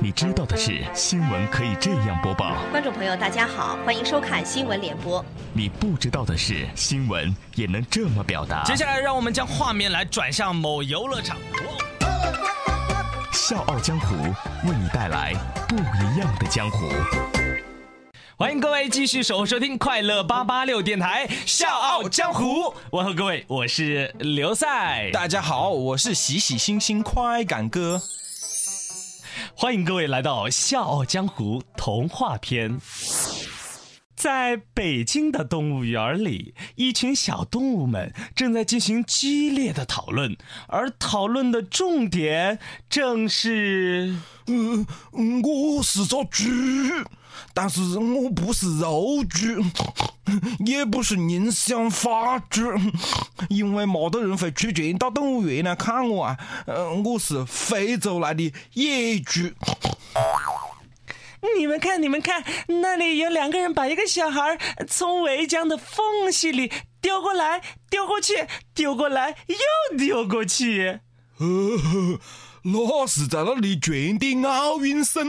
[0.00, 2.56] 你知道的是，新闻可以这样播报。
[2.70, 5.24] 观众朋友，大家好，欢迎收看新闻联播。
[5.52, 8.62] 你不知道的是，新闻也能这么表达。
[8.64, 11.38] 接下来，让我们将画面来转向某游乐场。
[13.32, 14.16] 笑傲江湖
[14.68, 15.32] 为你带来
[15.68, 16.88] 不一样的江湖。
[18.36, 22.64] 欢迎各位继续守候收听快乐八八六电台《笑傲江湖》。
[22.90, 25.10] 问候各位，我是刘赛。
[25.10, 28.02] 大家好，我是喜喜心心快感哥。
[29.58, 32.78] 欢迎各位来到《笑傲江湖》童话篇。
[34.14, 40.36] 在北京的动物园里，一群小动物们正在进行激烈的讨论，
[40.68, 42.58] 而讨论的重点
[42.90, 44.18] 正是……
[44.46, 46.44] 嗯，我是只猪，
[47.54, 49.62] 但是我不是肉猪，
[50.64, 52.62] 也不是宁乡花猪，
[53.48, 56.36] 因为没得人会出钱到动物园来看我啊。
[56.66, 59.50] 呃，我是非洲来的野猪。
[61.56, 64.58] 你们看，你们看，那里有两个人把一个小孩
[64.88, 71.00] 从围墙的缝隙里丢过来、丢过去、丢过来又丢过去。
[72.66, 75.24] 呵，那是在那里全的奥运生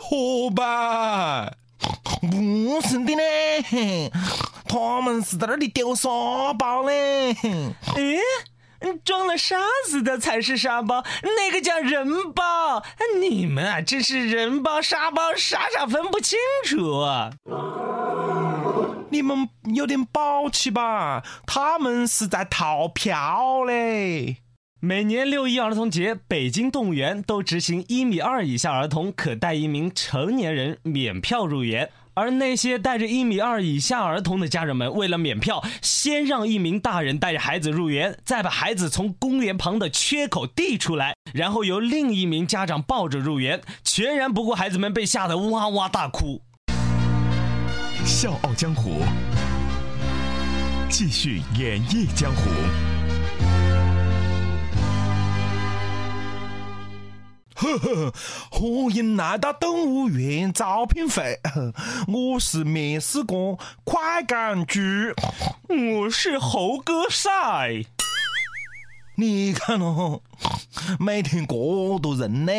[0.00, 1.50] 活吧？
[2.20, 4.10] 不是的嘞，
[4.68, 6.08] 他们是在那里丢沙
[6.52, 7.32] 包嘞。
[7.34, 8.18] 诶？
[9.04, 12.82] 装了沙子的才是沙包，那个叫人包。
[13.20, 17.04] 你们啊，真是人包沙包，傻傻分不清楚。
[19.10, 21.22] 你们有点宝气吧？
[21.46, 24.38] 他们是在逃票嘞。
[24.84, 31.88] 每年六一儿童节，北京动物园都执行一米二以下儿童可带一名成年人免票入园。
[32.14, 46.42] 而那些带着一米二以下儿童的家人们，为了免票，先让一名大人带着孩子入园，再把孩子从公园旁的缺口递出来，然后由另一名家长抱着入园，全然不顾孩子们被吓得哇哇大哭。
[48.04, 49.00] 笑傲江湖，
[50.90, 52.91] 继续演绎江湖。
[57.62, 58.12] 呵呵，
[58.50, 61.38] 欢迎来到动物园招聘会。
[62.08, 64.80] 我是面试官快感猪，
[65.68, 67.84] 我是猴哥赛。
[69.14, 70.22] 你看哦，
[70.98, 72.52] 每天这么多人呢，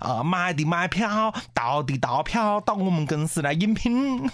[0.00, 4.28] 啊，买的买票，到的到票，到我们公司来应聘，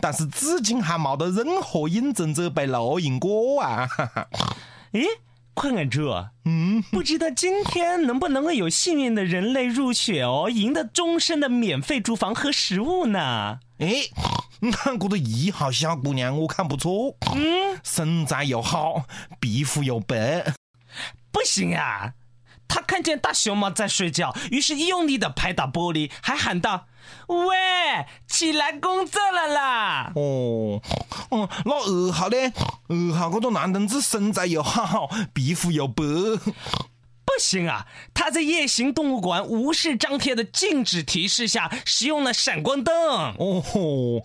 [0.00, 3.86] 但是至今还没得任何应征者被录用过啊！
[3.86, 4.26] 哈哈
[4.92, 5.04] 诶？
[5.54, 6.10] 快感猪，
[6.44, 13.58] 嗯，不知道今天能不能够有幸运的人类入选哦，赢得终身的免费住房和食物呢？
[13.78, 13.94] 哎，
[14.60, 19.04] 你看这个一号小姑娘，我看不错，嗯，身材又好，
[19.38, 20.54] 皮肤又白，
[21.30, 22.12] 不行啊！
[22.68, 26.86] 他看见大熊猫在睡觉，于是用力的拍打玻璃，还喊道
[27.28, 30.80] ：“喂，起来工作了啦！”哦，
[31.30, 32.36] 哦，那二号呢？
[32.88, 36.04] 二号这个男同志身材又好， 皮肤又白。
[37.40, 37.86] 不行啊！
[38.12, 42.94] 他在夜行动物馆无视张贴的禁止提示下，使用了闪光灯。
[43.38, 44.22] 哦吼，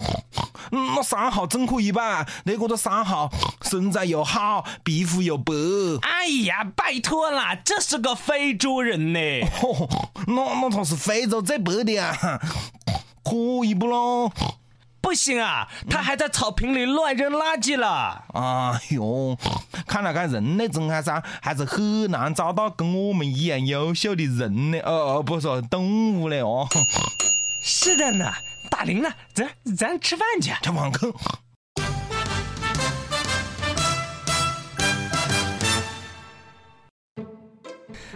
[0.71, 2.27] 那三号真可以吧？
[2.43, 3.31] 那个的三号
[3.61, 5.53] 身材又好，皮肤又白。
[6.01, 9.19] 哎呀，拜托啦，这是个非洲人呢。
[10.27, 12.41] 那那他是非洲最白的啊？
[13.23, 14.33] 可以不咯？
[15.05, 18.25] 不行啊，他还在草坪里乱扔垃圾了。
[18.33, 19.38] 哎呦，
[19.85, 24.79] 看来看人类征海上还是很难找到跟我们一样优秀的人呢。
[24.79, 26.67] 哦哦，不是动物嘞哦。
[27.63, 28.33] 是的呢，
[28.71, 29.15] 打铃了？
[29.31, 31.13] 咱咱吃饭去，吃饭去。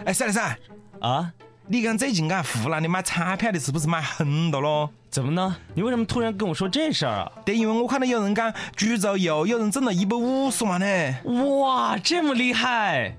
[0.04, 0.58] 哎，赛赛
[1.00, 1.32] 啊！
[1.72, 4.90] 你讲最近俺湖南的买彩票的是不是买很多咯？
[5.08, 5.56] 怎么呢？
[5.74, 7.30] 你为什么突然跟我说这事儿啊？
[7.44, 11.14] 对，因为我看到有人讲，株洲又有人挣了一百五十万呢！
[11.60, 13.14] 哇，这么厉害！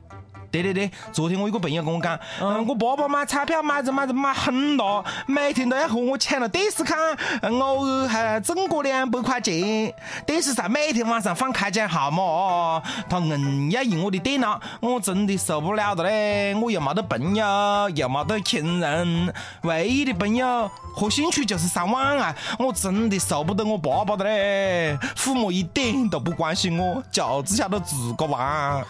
[0.51, 6.97] 对对对，昨天我有个朋友跟我讲，嗯，我爸爸买彩票买着买着买很多，每天都要和我抢了电视看，
[7.41, 9.93] 偶尔还中过两百块钱。
[10.25, 16.53] 电视上每天晚上放开奖号码，他硬要用我的电脑，我真的受不了的嘞！
[16.55, 22.35] 我又没得朋友，又没得亲人，唯一的朋友和兴趣就是上网啊！
[22.59, 28.83] 我真的受不得我爸爸的嘞，父母一点都不关心我，就只晓得自个玩。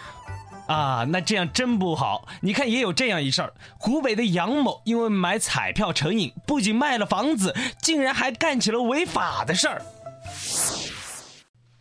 [0.72, 2.26] 啊，那这样真不好。
[2.40, 9.82] 你看，也有这样一事儿：湖北的杨某因为买彩票成瘾，不仅卖了房子，竟然还干起了违法的事儿。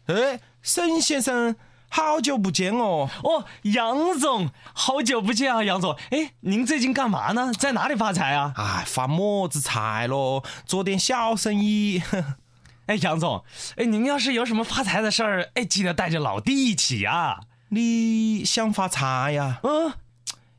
[0.07, 1.55] 哎，沈先生，
[1.89, 3.09] 好久不见哦！
[3.23, 5.95] 哦，杨总，好久不见啊，杨总。
[6.09, 7.53] 哎，您最近干嘛呢？
[7.57, 8.53] 在哪里发财啊？
[8.57, 10.43] 哎，发么子财喽？
[10.65, 12.01] 做点小生意。
[12.87, 13.45] 哎，杨总，
[13.77, 17.39] 哎，您要是有什么发财的事儿，哎，记得带着老弟一起啊。
[17.73, 19.61] 你想发财呀？
[19.63, 19.93] 嗯，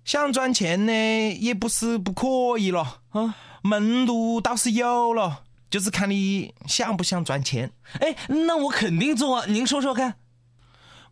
[0.02, 0.92] 想赚钱呢，
[1.38, 3.00] 也不是不可以了。
[3.10, 7.70] 啊，门路倒是有了，就是看你想不想赚钱。
[8.00, 10.14] 哎，那我肯定做啊，您说说看。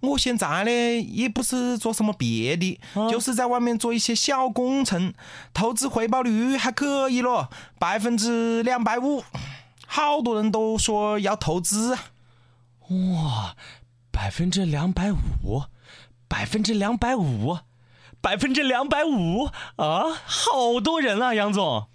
[0.00, 0.70] 我现在呢，
[1.02, 2.80] 也不是做什么别的，
[3.10, 5.12] 就是在外面做一些小工程，
[5.52, 9.22] 投资回报率还可以咯，百分之两百五，
[9.86, 11.98] 好多人都说要投资。
[12.88, 13.54] 哇，
[14.10, 15.64] 百分之两百五，
[16.30, 17.58] 百分之两百五，
[18.20, 21.88] 百分之两百五啊，好多人啊，杨总。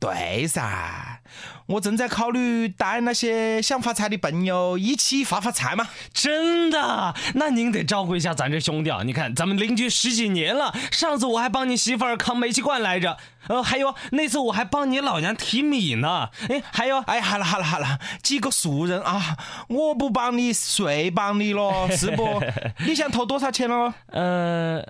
[0.00, 1.20] 对噻，
[1.66, 5.88] 我正在考虑带那些想发财的朋友一起发发财嘛。
[6.12, 7.14] 真的？
[7.34, 9.02] 那您得照顾一下咱这兄弟啊！
[9.04, 13.16] 你看，咱们邻居十几年了，上次我还帮你媳妇儿扛煤气罐来着，
[13.48, 16.30] 呃，还有那次我还帮你老娘提米呢。
[16.48, 19.36] 哎，还有，哎，好了好了好了，几个熟人啊，
[19.68, 21.88] 我不帮你，谁帮你咯？
[21.90, 22.40] 是不？
[22.86, 23.92] 你想投多少钱咯？
[24.12, 24.84] 呃，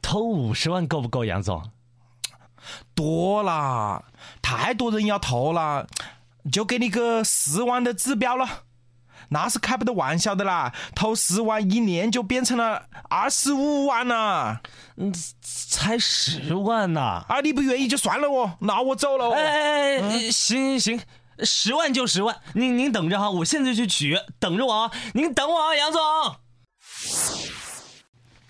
[0.00, 1.62] 投五十万够不够，杨总？
[2.96, 4.02] 多啦，
[4.42, 5.86] 太多人要投了，
[6.50, 8.62] 就给你个十万的指标了，
[9.28, 10.72] 那是开不得玩笑的啦！
[10.94, 14.60] 投十万，一年就变成了二十五万呐。
[14.96, 15.12] 嗯，
[15.42, 17.24] 才十万呐！
[17.28, 19.32] 啊，你不愿意就算了哦，那我走了。
[19.32, 20.00] 哎，
[20.30, 21.00] 行行行，
[21.40, 24.90] 十万就十万，您您等着哈，我现在去取，等着我啊！
[25.12, 26.00] 您等我啊，杨总。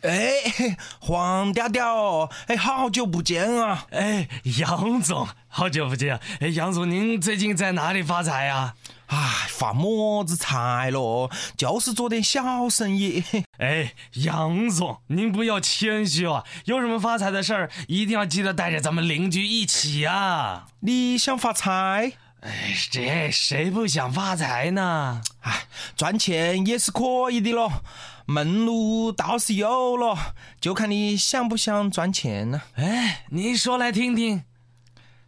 [0.06, 3.86] 哎，黄屌屌，哎，好久不见啊！
[3.90, 6.20] 哎，杨总，好久不见。
[6.40, 8.74] 哎，杨总，您最近在哪里发财呀？
[9.06, 9.18] 哎，
[9.48, 11.30] 发么子财咯？
[11.56, 13.24] 就是做点小生意。
[13.58, 16.44] 哎，杨总，您不要谦虚啊！
[16.66, 20.66] 有什么发财的事儿，一定要记得带着咱们邻居一起啊！
[20.80, 22.12] 你想发财？
[22.42, 25.22] 哎，这谁不想发财呢？
[25.40, 25.66] 哎，
[25.96, 27.82] 赚钱也是可以的咯。
[28.26, 32.60] 门路倒是有了，就看你想不想赚钱呢。
[32.74, 34.42] 哎，你说来听听。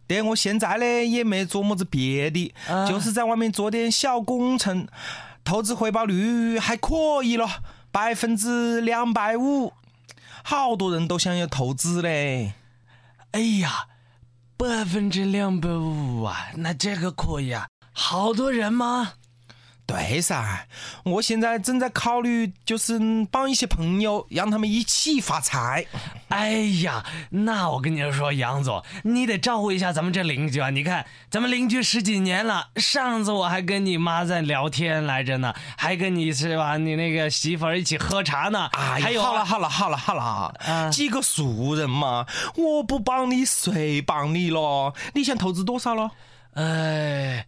[0.05, 2.53] 但我现在呢也没做么子别的，
[2.87, 4.87] 就是在外面做点小工程，
[5.43, 7.47] 投资回报率还可以了，
[7.91, 9.71] 百分之两百五。
[10.43, 12.53] 好多人都想要投资嘞。
[13.31, 13.87] 哎呀，
[14.57, 17.67] 百分之两百五啊，那这个可以啊。
[17.93, 19.13] 好多人吗？
[19.89, 20.67] 对噻，
[21.03, 22.99] 我现在正在考虑，就是
[23.31, 25.83] 帮一些朋友，让他们一起发财。
[26.27, 26.51] 哎
[26.83, 30.69] 呀，那我跟你说，杨总，你得照顾一下咱们这邻居啊！
[30.69, 36.77] 你看，咱们邻居十几年了，上次我还跟你妈在聊天来着呢，还跟你是吧？
[36.77, 38.69] 你那个媳妇儿一起喝茶呢。
[38.73, 44.93] 哎呀，好了好了好了好了，几个熟人嘛，我不帮你谁帮你咯？
[45.15, 46.11] 你想投资多少咯？
[46.53, 47.47] 哎。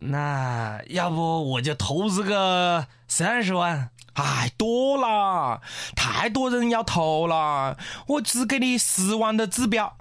[0.00, 3.90] 那要不我就投资个三十万？
[4.14, 5.60] 哎，多了，
[5.94, 7.76] 太多人要投了，
[8.06, 9.96] 我只给你十万的指标，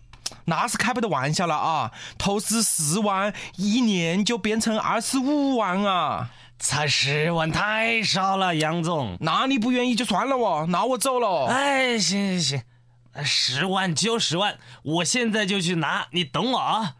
[0.46, 1.92] 那是开不得玩笑了啊！
[2.18, 6.32] 投资十万，一年就变成二十五万啊！
[6.58, 9.16] 才十万太少了，杨总。
[9.22, 11.46] 那你不愿意就算了哦，那我走了。
[11.46, 12.62] 哎，行行
[13.14, 16.96] 行，十万就十万，我现在就去拿，你等我啊。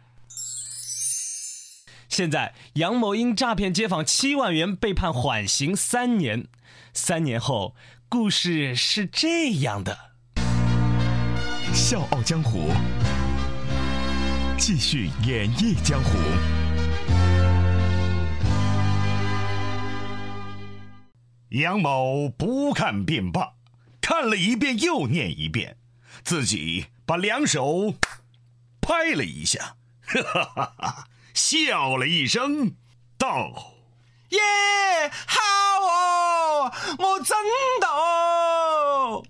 [2.10, 6.48] 现在，杨某因诈骗街坊七万元被判缓刑三年。
[6.92, 7.76] 三年后，
[8.10, 9.96] 故事是这样的：
[11.74, 12.72] 《笑傲江湖》
[14.58, 16.18] 继续演绎江湖。
[21.50, 23.54] 杨某不看便罢，
[24.02, 25.78] 看了一遍又念一遍，
[26.24, 27.94] 自己把两手
[28.82, 31.08] 拍了一下，哈哈哈哈。
[31.40, 32.74] 笑了一声，
[33.18, 33.74] 道
[34.30, 34.40] ：“耶，
[35.26, 35.40] 好
[35.88, 37.38] 哦，我真
[37.80, 39.24] 的哦。”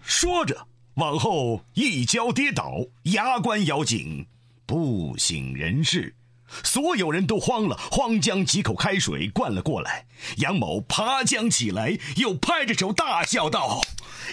[0.00, 4.28] 说着往后一跤跌倒，牙关咬紧，
[4.66, 6.14] 不省人事。
[6.62, 10.06] 所有人都慌了，慌将几口开水灌了过来。
[10.36, 13.80] 杨某爬将起来，又拍着手大笑道：“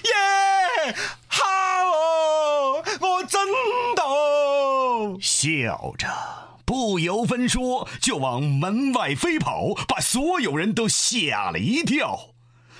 [0.05, 0.95] 耶，
[1.27, 3.47] 好哦，我真
[3.95, 6.44] 的哦。”笑着。
[6.65, 12.33] 不由分说，就往门外飞跑，把所有人都吓了一跳。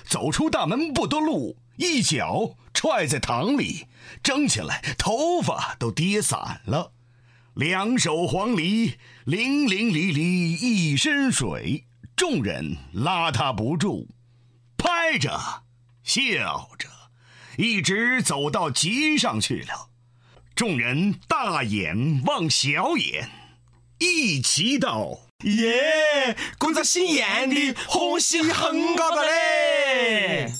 [0.04, 3.86] 走出大门不多路，一脚踹在塘里，
[4.22, 6.92] 挣起来，头发都跌散了。
[7.54, 14.08] 两手黄鹂，伶伶俐俐一身水，众人拉他不住，
[14.76, 15.64] 拍着
[16.02, 16.88] 笑着，
[17.56, 19.88] 一直走到街上去了。
[20.54, 23.28] 众人大眼望小眼，
[23.98, 26.36] 一起到：“耶！
[26.58, 30.50] 跟着姓严的红心很高的嘞！”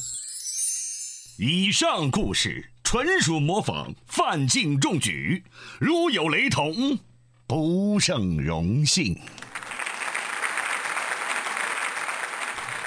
[1.38, 5.44] 以上故事纯属模仿，范进中举，
[5.78, 6.98] 如有雷同，
[7.46, 9.20] 不胜荣幸。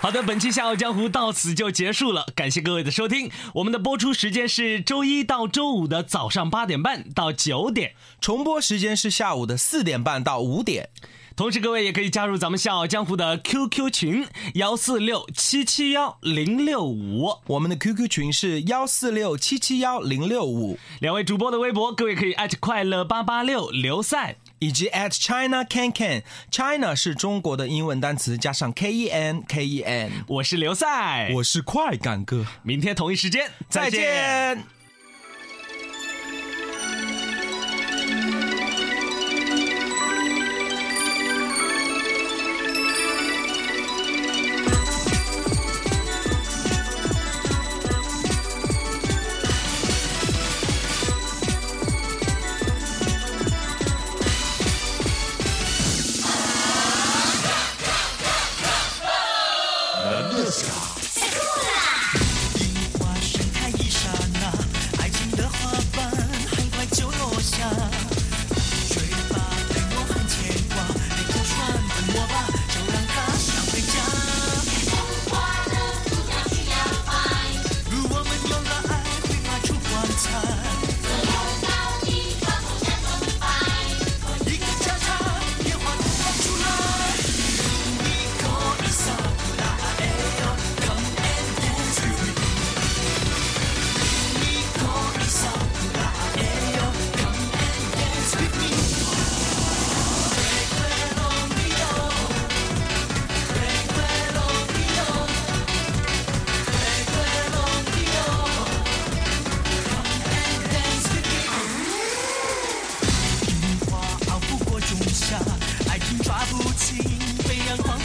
[0.01, 3.29] 好的，本期《笑傲江湖》到此就结束了，感谢各位的收听。
[3.55, 7.91] 我们的播出时间是周一到周五的早上八点半到九点，
[8.21, 10.87] 重播时间是下午的四点半到五点。
[11.35, 20.79] 同时，各位也可以加入咱们《笑傲江湖》的 QQ 群幺四六七七幺零六五，我们的 QQ 群是幺四六七七幺零六五。
[21.01, 24.37] 两位主播的微博，各位可以艾特快乐八八六刘赛。
[24.59, 30.11] 以及 at China Can Can，China 是中国的英文单词，加上 K E N K E N。
[30.27, 34.78] 我是刘赛，我是快感哥，明天同一时间再见。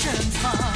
[0.04, 0.73] 绽放，